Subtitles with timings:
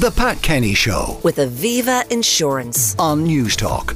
[0.00, 2.98] The Pat Kenny Show with Aviva Insurance.
[2.98, 3.94] on Newstalk.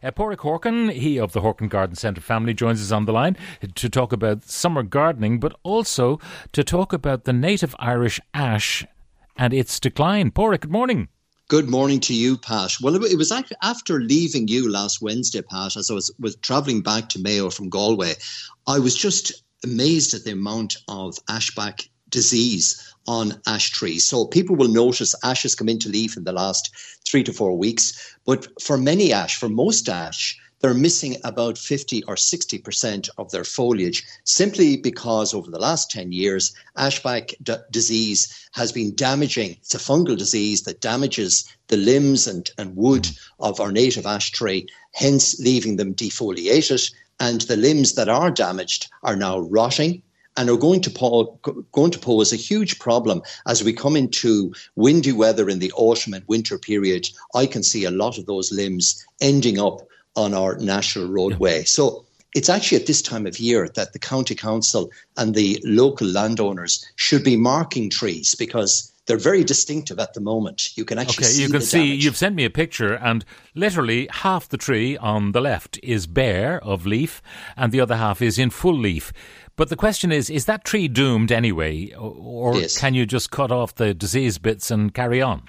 [0.00, 3.36] Uh, Paraic Horkan, he of the Horkan Garden Centre family, joins us on the line
[3.74, 6.20] to talk about summer gardening, but also
[6.52, 8.86] to talk about the native Irish ash
[9.36, 10.30] and its decline.
[10.30, 11.08] Paraic, good morning.
[11.48, 12.76] Good morning to you, Pat.
[12.80, 17.08] Well, it was after leaving you last Wednesday, Pat, as I was, was travelling back
[17.08, 18.12] to Mayo from Galway,
[18.68, 24.06] I was just amazed at the amount of ashback disease on ash trees.
[24.06, 26.70] So people will notice ash has come into leaf in the last
[27.06, 28.16] three to four weeks.
[28.24, 33.42] But for many ash, for most ash, they're missing about 50 or 60% of their
[33.42, 39.56] foliage simply because over the last 10 years, ashback d- disease has been damaging.
[39.60, 43.08] It's a fungal disease that damages the limbs and, and wood
[43.40, 46.92] of our native ash tree, hence leaving them defoliated.
[47.18, 50.02] And the limbs that are damaged are now rotting
[50.36, 50.90] and are going to,
[51.72, 56.14] going to pose a huge problem as we come into windy weather in the autumn
[56.14, 57.08] and winter period.
[57.34, 59.80] I can see a lot of those limbs ending up
[60.16, 61.64] on our national roadway.
[61.64, 66.06] So it's actually at this time of year that the county council and the local
[66.06, 70.76] landowners should be marking trees because they're very distinctive at the moment.
[70.76, 72.04] You can actually Okay, see you can the see, damage.
[72.04, 76.62] you've sent me a picture, and literally half the tree on the left is bare
[76.62, 77.20] of leaf,
[77.56, 79.12] and the other half is in full leaf.
[79.56, 82.78] But the question is, is that tree doomed anyway, or, Yes.
[82.78, 85.42] can you just cut off the disease bits and carry on?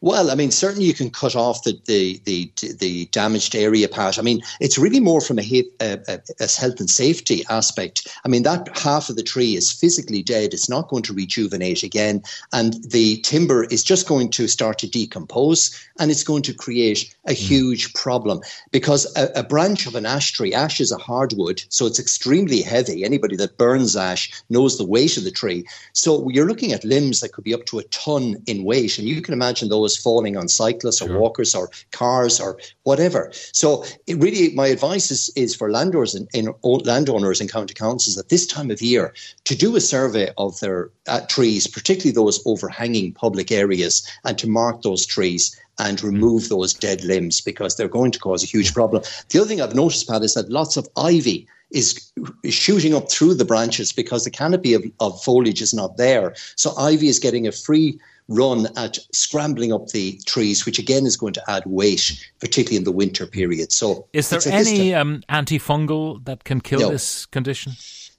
[0.00, 4.18] Well, I mean, certainly you can cut off the the the, the damaged area part.
[4.18, 8.06] I mean, it's really more from a, a, a, a health and safety aspect.
[8.24, 10.52] I mean, that half of the tree is physically dead.
[10.52, 14.90] It's not going to rejuvenate again, and the timber is just going to start to
[14.90, 17.36] decompose, and it's going to create a hmm.
[17.36, 18.40] huge problem
[18.72, 22.60] because a, a branch of an ash tree, ash is a hardwood, so it's extremely
[22.60, 23.04] heavy.
[23.04, 25.66] Anybody that burns ash knows the weight of the tree.
[25.94, 29.08] So you're looking at limbs that could be up to a ton in weight, and
[29.08, 33.30] you can imagine those falling on cyclists or walkers or cars or whatever.
[33.52, 38.16] So it really, my advice is, is for landowners and in, landowners and county councils
[38.16, 39.12] at this time of year
[39.44, 44.48] to do a survey of their uh, trees, particularly those overhanging public areas, and to
[44.48, 48.72] mark those trees and remove those dead limbs because they're going to cause a huge
[48.72, 49.02] problem.
[49.28, 53.10] The other thing I've noticed, Pat, is that lots of ivy is is shooting up
[53.10, 56.34] through the branches because the canopy of, of foliage is not there.
[56.54, 57.98] So ivy is getting a free
[58.28, 62.84] run at scrambling up the trees, which again is going to add weight, particularly in
[62.84, 63.72] the winter period.
[63.72, 66.90] So Is there it's at this any um, antifungal that can kill No.
[66.90, 67.72] this condition?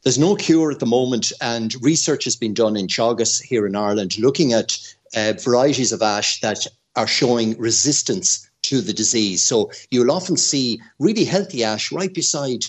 [0.03, 3.75] There's no cure at the moment, and research has been done in Teagasc here in
[3.75, 4.77] Ireland, looking at
[5.15, 6.65] uh, varieties of ash that
[6.95, 9.43] are showing resistance to the disease.
[9.43, 12.65] So you'll often see really healthy ash right beside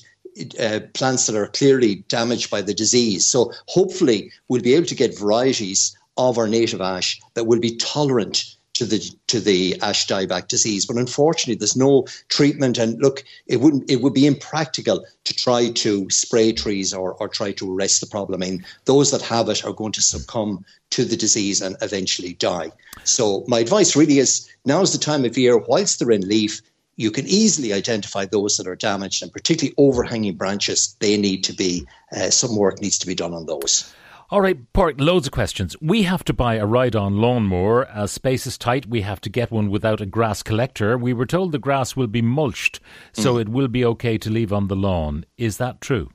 [0.60, 3.26] uh, plants that are clearly damaged by the disease.
[3.26, 7.76] So hopefully we'll be able to get varieties of our native ash that will be
[7.76, 10.86] tolerant to the to the ash dieback disease.
[10.86, 12.78] But unfortunately, there's no treatment.
[12.78, 17.28] And look, it wouldn't it would be impractical to try to spray trees or, or
[17.28, 18.40] try to arrest the problem.
[18.40, 22.34] I mean, those that have it are going to succumb to the disease and eventually
[22.34, 22.70] die.
[23.04, 26.62] So my advice really is now's the time of year, whilst they're in leaf,
[26.96, 30.96] you can easily identify those that are damaged and particularly overhanging branches.
[31.00, 33.92] They need to be uh, some work needs to be done on those.
[34.30, 35.74] All right, Paraic, loads of questions.
[35.80, 37.86] We have to buy a ride on lawnmower.
[37.86, 40.98] As space is tight, we have to get one without a grass collector.
[40.98, 42.78] We were told the grass will be mulched,
[43.14, 45.24] so it will be okay to leave on the lawn.
[45.38, 46.10] Is that true?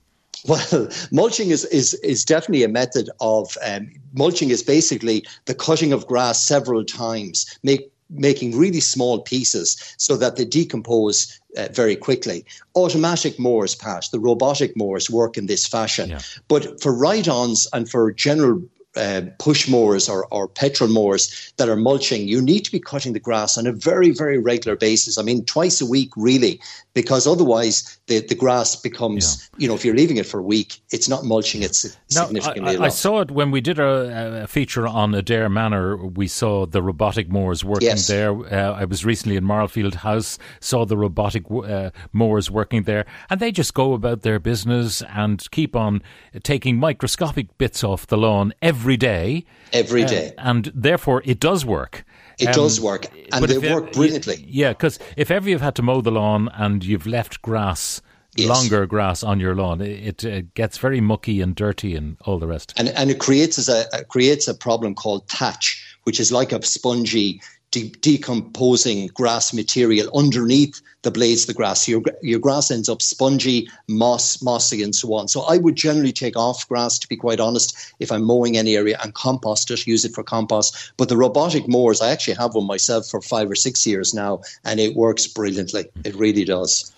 [0.46, 5.92] Well, mulching is, is, is definitely a method of um, mulching is basically the cutting
[5.92, 11.96] of grass several times, make, making really small pieces so that they decompose uh, very
[11.96, 12.46] quickly.
[12.76, 16.10] Automatic mowers, Pat, the robotic mowers work in this fashion.
[16.10, 16.20] Yeah.
[16.48, 18.64] But for ride-ons and for general
[18.96, 23.14] uh, push mowers or, or petrol mowers that are mulching, you need to be cutting
[23.14, 25.18] the grass on a very, very regular basis.
[25.18, 26.60] I mean, twice a week, really,
[26.94, 30.80] because otherwise the, the grass becomes, you know, if you're leaving it for a week,
[30.92, 34.44] it's not mulching, it's Now, significantly I, I, I saw it when we did a,
[34.44, 35.98] a feature on Adare Manor.
[35.98, 38.08] We saw the robotic mowers working Yes.
[38.08, 38.32] there.
[38.32, 43.40] Uh, I was recently in Marlfield House, saw the robotic uh, mowers working there, and
[43.40, 46.04] they just go about their business and keep on
[46.44, 49.46] taking microscopic bits off the lawn every day.
[49.72, 50.32] Every Uh, day.
[50.38, 52.04] and therefore it does work.
[52.40, 54.46] It Um, does work, and they work brilliantly.
[54.48, 58.02] Yeah, because if ever you've had to mow the lawn and you've left grass,
[58.36, 58.50] Yes.
[58.50, 62.40] longer grass on your lawn, it, it uh, gets very mucky and dirty and all
[62.40, 62.74] the rest.
[62.78, 65.66] and and it creates a creates a problem called thatch,
[66.06, 67.40] which is like a spongy
[67.74, 71.88] de- decomposing grass material underneath the blades of the grass.
[71.88, 75.28] Your, your grass ends up spongy, moss, mossy, and so on.
[75.28, 78.78] So I would generally take off grass, to be quite honest, if I'm mowing any
[78.78, 80.94] area and compost it, use it for compost.
[80.98, 84.42] But the robotic mowers, I actually have one myself for five or six years now,
[84.64, 85.86] and it works brilliantly.
[86.06, 86.94] It really does.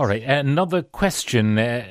[0.00, 1.58] All right, another question.
[1.58, 1.84] Uh,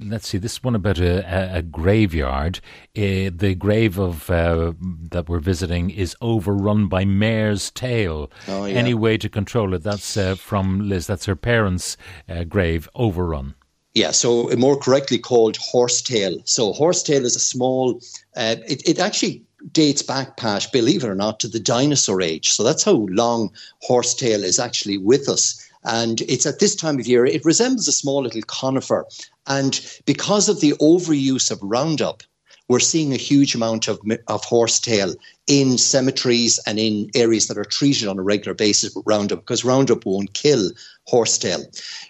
[0.00, 2.58] let's see, this one about a, a graveyard.
[2.96, 4.72] Uh, the grave of uh,
[5.12, 8.32] that we're visiting is overrun by mare's tail.
[8.48, 8.74] Oh, yeah.
[8.74, 9.84] Any way to control it?
[9.84, 11.06] That's uh, from Liz.
[11.06, 11.96] That's her parents'
[12.28, 13.54] uh, grave overrun.
[13.94, 16.42] Yeah, so more correctly called horsetail.
[16.46, 18.00] So horsetail is a small.
[18.36, 22.50] Uh, it, it actually dates back, Pat, believe it or not, to the dinosaur age.
[22.50, 23.52] So that's how long
[23.82, 25.62] horsetail is actually with us.
[25.86, 29.06] And it's at this time of year, it resembles a small little conifer.
[29.46, 32.22] And because of the overuse of Roundup,
[32.68, 35.14] we're seeing a huge amount of, of horsetail
[35.46, 39.64] in cemeteries and in areas that are treated on a regular basis with Roundup because
[39.64, 40.72] Roundup won't kill
[41.04, 41.64] horsetail.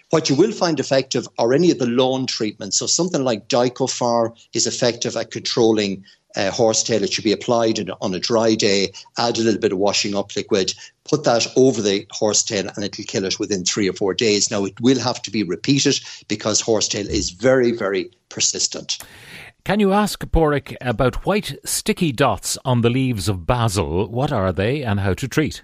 [0.09, 2.79] What you will find effective are any of the lawn treatments.
[2.79, 6.03] So something like Dicofar is effective at controlling
[6.37, 7.03] uh, horsetail.
[7.03, 10.15] It should be applied in, on a dry day, add a little bit of washing
[10.15, 10.73] up liquid,
[11.03, 14.51] put that over the horsetail, and it'll kill it within three or four days.
[14.51, 18.99] Now, it will have to be repeated because horsetail is very, very persistent.
[19.65, 24.07] Can you ask Paraic about white sticky dots on the leaves of basil?
[24.07, 25.63] What are they and how to treat?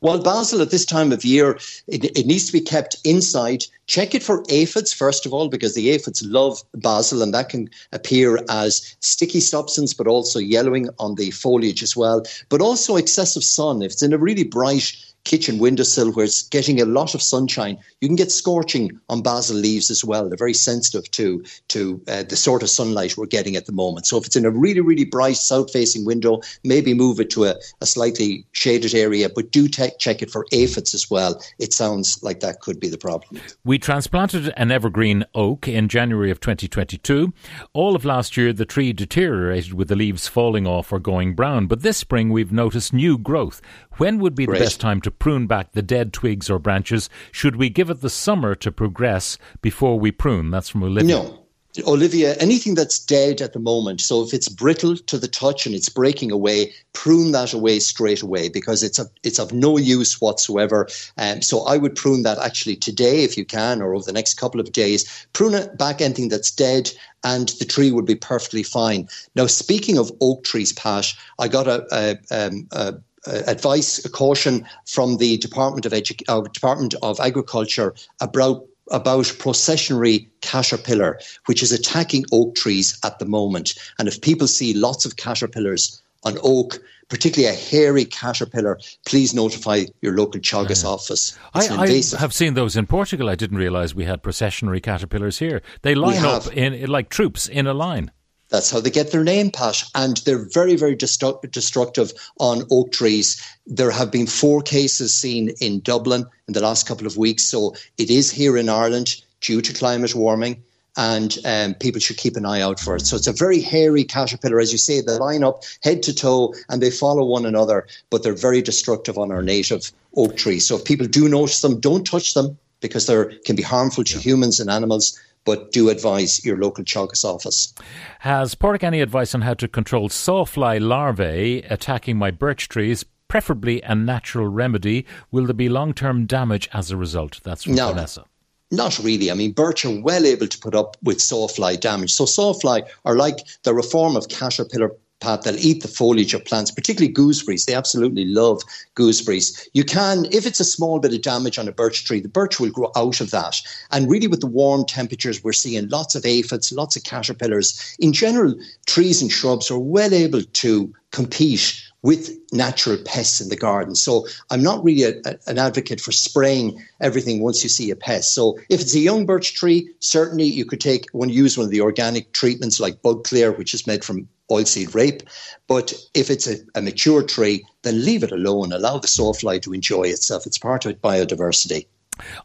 [0.00, 3.64] Well, basil at this time of year, it, it, needs to be kept inside.
[3.86, 7.70] Check it for aphids, first of all, because the aphids love basil and that can
[7.92, 12.24] appear as sticky substance, but also yellowing on the foliage as well.
[12.48, 13.80] But also excessive sun.
[13.82, 14.92] If it's in a really bright
[15.24, 19.56] kitchen windowsill where it's getting a lot of sunshine, you can get scorching on basil
[19.56, 20.28] leaves as well.
[20.28, 24.06] They're very sensitive to to uh, the sort of sunlight we're getting at the moment.
[24.06, 27.44] So if it's in a really really bright south facing window, maybe move it to
[27.44, 31.42] a, a slightly shaded area, but do te- check it for aphids as well.
[31.58, 33.40] It sounds like that could be the problem.
[33.64, 37.32] We transplanted an evergreen oak in January of 2022.
[37.72, 41.66] All of last year, the tree deteriorated with the leaves falling off or going brown,
[41.66, 43.60] but this spring we've noticed new growth.
[43.98, 44.58] When would be Great.
[44.58, 47.10] the best time to prune back the dead twigs or branches?
[47.30, 50.50] Should we give it the summer to progress before we prune?
[50.50, 51.16] That's from Olivia.
[51.16, 51.38] No.
[51.86, 55.74] Olivia, anything that's dead at the moment, so if it's brittle to the touch and
[55.74, 60.20] it's breaking away, prune that away straight away because it's a, it's of no use
[60.20, 60.86] whatsoever.
[61.16, 64.34] Um, so I would prune that actually today if you can, or over the next
[64.34, 65.26] couple of days.
[65.32, 66.90] Prune it back anything that's dead,
[67.24, 69.08] and the tree would be perfectly fine.
[69.34, 72.94] Now, speaking of oak trees, Pat, I got a, a, um, a
[73.26, 79.24] uh, advice, a caution from the Department of Edu- uh, Department of Agriculture about about
[79.24, 83.74] processionary caterpillar, which is attacking oak trees at the moment.
[83.98, 89.84] And if people see lots of caterpillars on oak, particularly a hairy caterpillar, please notify
[90.00, 91.38] your local Teagasc office.
[91.54, 93.28] I, I, have seen those in Portugal.
[93.28, 95.62] I didn't realise we had processionary caterpillars here.
[95.82, 98.10] They line up in like troops in a line.
[98.52, 99.82] That's how they get their name, Pat.
[99.94, 103.42] And they're very, very destru- destructive on oak trees.
[103.66, 107.44] There have been four cases seen in Dublin in the last couple of weeks.
[107.44, 110.62] So it is here in Ireland due to climate warming.
[110.98, 113.06] And um, people should keep an eye out for it.
[113.06, 115.00] So it's a very hairy caterpillar, as you say.
[115.00, 119.16] They line up head to toe and they follow one another, but they're very destructive
[119.16, 120.66] on our native oak trees.
[120.66, 124.16] So if people do notice them, don't touch them because they can be harmful to
[124.16, 124.20] yeah.
[124.20, 127.74] humans and animals but do advise your local Teagasc office.
[128.20, 133.04] Has Paraic any advice on how to control sawfly larvae attacking my birch trees?
[133.28, 135.06] Preferably a natural remedy.
[135.30, 137.40] Will there be long term damage as a result?
[137.42, 137.88] That's from no.
[137.88, 138.24] Vanessa.
[138.70, 139.30] Not really.
[139.30, 142.12] I mean, birch are well able to put up with sawfly damage.
[142.12, 146.70] So, sawfly are like the reform of caterpillar Pat, they'll eat the foliage of plants,
[146.70, 147.64] particularly gooseberries.
[147.64, 148.60] They absolutely love
[148.96, 149.68] gooseberries.
[149.72, 152.58] You can, if it's a small bit of damage on a birch tree, the birch
[152.58, 153.56] will grow out of that.
[153.92, 157.96] And really, with the warm temperatures, we're seeing lots of aphids, lots of caterpillars.
[158.00, 158.54] In general,
[158.86, 163.94] trees and shrubs are well able to compete with natural pests in the garden.
[163.94, 167.96] So I'm not really a, a, an advocate for spraying everything once you see a
[167.96, 168.34] pest.
[168.34, 171.70] So if it's a young birch tree, certainly you could take one use one of
[171.70, 175.22] the organic treatments like bug clear, which is made from oilseed rape.
[175.66, 178.72] But if it's a, a mature tree, then leave it alone.
[178.72, 180.46] Allow the sawfly to enjoy itself.
[180.46, 181.86] It's part of its biodiversity.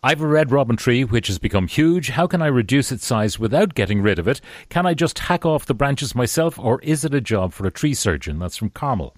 [0.02, 2.10] I've a red robin tree which has become huge.
[2.10, 4.40] How can I reduce its size without getting rid of it?
[4.70, 7.72] Can I just hack off the branches myself, or is it a job for a
[7.72, 8.40] tree surgeon?
[8.40, 9.14] That's from Carmel.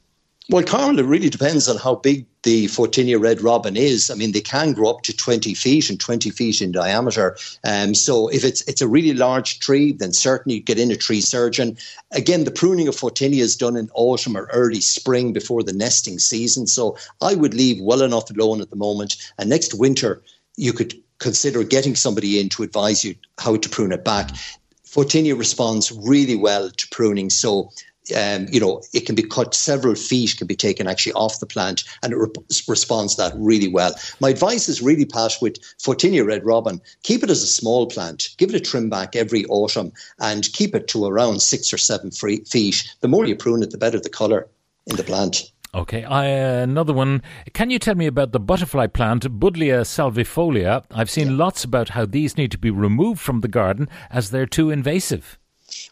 [0.52, 4.10] Well, Carl, it really depends on how big the Photinia red robin is.
[4.10, 7.38] I mean, they can grow up to 20 feet and 20 feet in diameter.
[7.64, 10.96] Um, so if it's it's a really large tree, then certainly you get in a
[10.96, 11.78] tree surgeon.
[12.14, 16.18] Again, the pruning of Photinia is done in autumn or early spring before the nesting
[16.18, 16.66] season.
[16.66, 19.18] So I would leave well enough alone at the moment.
[19.38, 20.24] And next winter,
[20.58, 24.32] you could consider getting somebody in to advise you how to prune it back.
[24.84, 27.30] Photinia responds really well to pruning.
[27.30, 27.70] So
[28.16, 31.46] um, you know, it can be cut several feet, can be taken actually off the
[31.46, 32.28] plant, and it re-
[32.68, 33.94] responds that really well.
[34.20, 38.30] My advice is really, Pat, with Photinia Red Robin, keep it as a small plant,
[38.38, 42.12] give it a trim back every autumn, and keep it to around six or seven
[42.12, 42.96] feet.
[43.02, 44.48] The more you prune it, the better the colour
[44.88, 45.52] in the plant.
[45.74, 47.22] Okay, I, uh, another one.
[47.54, 50.84] Can you tell me about the butterfly plant, Buddleia salvifolia?
[50.90, 51.38] I've seen yeah.
[51.38, 55.39] lots about how these need to be removed from the garden as they're too invasive.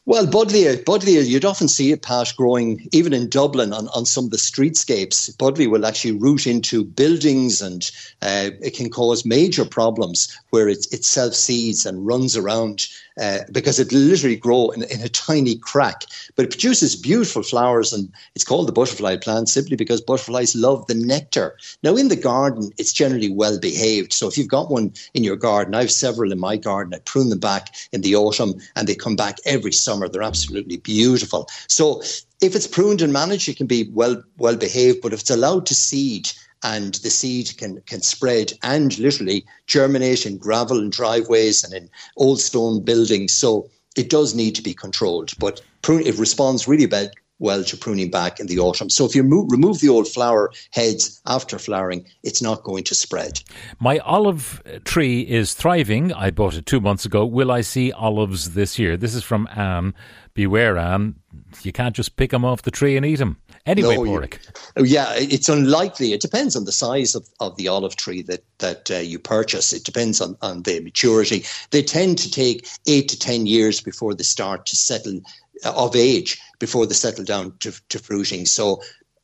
[0.06, 4.26] Well, Buddleia, Buddleia, you'd often see it, Pat, growing even in Dublin on, on some
[4.26, 5.36] of the streetscapes.
[5.36, 7.92] Buddleia will actually root into buildings and
[8.22, 12.88] uh, it can cause major problems where it, it self seeds and runs around
[13.20, 16.04] uh, because it literally grow in, in, a tiny crack.
[16.36, 20.86] But it produces beautiful flowers, and it's called the butterfly plant simply because butterflies love
[20.86, 21.58] the nectar.
[21.82, 24.14] Now, in the garden, it's generally well behaved.
[24.14, 26.94] So if you've got one in your garden, I have several in my garden.
[26.94, 30.08] I prune them back in the autumn, and they come back every summer.
[30.08, 31.48] They're absolutely beautiful.
[31.68, 32.02] So
[32.42, 35.02] if it's pruned and managed, it can be well well behaved.
[35.02, 36.30] But if it's allowed to seed
[36.64, 41.90] and the seed can can spread and literally germinate in gravel and driveways and in
[42.18, 43.32] old stone buildings.
[43.34, 47.78] So it does need to be controlled, but prune, it responds really bad, well to
[47.78, 48.90] pruning back in the autumn.
[48.90, 52.96] So if you move, remove the old flower heads after flowering, it's not going to
[52.96, 53.42] spread.
[53.80, 56.14] My olive tree is thriving.
[56.14, 57.26] I bought it two months ago.
[57.26, 58.98] Will I see olives this year?
[58.98, 59.94] This is from Anne.
[60.34, 61.16] Beware, Anne.
[61.64, 63.38] You can't just pick them off the tree and eat them.
[63.66, 64.40] Anyway, no, Paraic.
[64.78, 66.14] Oh, yeah, it's unlikely.
[66.14, 69.74] It depends on the size of, of the olive tree that that uh, you purchase.
[69.74, 71.44] It depends on, on the maturity.
[71.72, 75.20] They tend to take eight to ten years before they start to settle
[75.66, 78.46] uh, of age before they settle down to, to fruiting.
[78.46, 78.82] So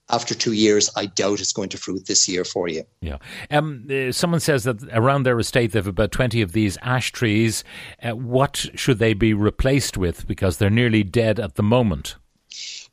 [0.09, 2.83] after two years, I doubt it's going to fruit this year for you.
[3.01, 3.17] Yeah.
[3.49, 7.11] Um, uh, someone says that around their estate they have about 20 of these ash
[7.11, 7.63] trees.
[8.01, 12.15] Uh, what should they be replaced with because they're nearly dead at the moment?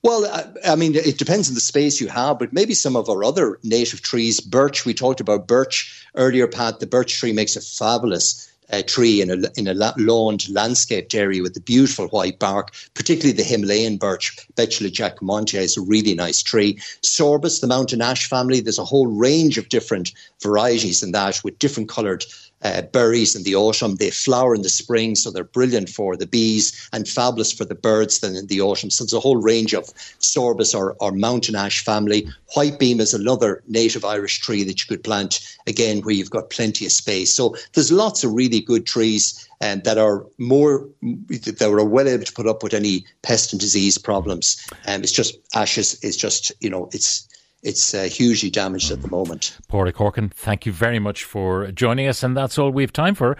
[0.02, 3.22] Well, I mean, it depends on the space you have, but maybe some of our
[3.22, 6.80] other native trees, birch, we talked about birch earlier, Pat.
[6.80, 11.42] The birch tree makes a fabulous uh, tree in a in a lawned landscaped area
[11.42, 16.42] with the beautiful white bark, particularly the Himalayan birch, Betula jacquemontii is a really nice
[16.42, 16.74] tree.
[17.02, 20.12] Sorbus, the mountain ash family, there's a whole range of different
[20.42, 22.24] varieties in that with different coloured
[22.62, 23.96] uh, berries in the autumn.
[23.96, 27.74] They flower in the spring, so they're brilliant for the bees and fabulous for the
[27.74, 28.90] birds then in the autumn.
[28.90, 29.86] So there's a whole range of
[30.20, 32.28] sorbus or, or mountain ash family.
[32.54, 36.50] White beam is another native Irish tree that you could plant again where you've got
[36.50, 37.32] plenty of space.
[37.34, 42.08] So there's lots of really good trees and um, that are more that are well
[42.08, 44.66] able to put up with any pest and disease problems.
[44.86, 47.28] And um, it's just ashes is just you know it's
[47.62, 49.56] it's uh, hugely damaged at the moment.
[49.68, 53.14] Paraic Horkan, thank you very much for joining us, and that's all we have time
[53.14, 53.36] for.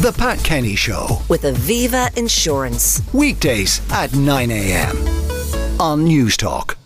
[0.00, 3.02] The Pat Kenny Show with Aviva Insurance.
[3.12, 4.96] Weekdays at 9 a.m.
[5.80, 6.76] on Newstalk.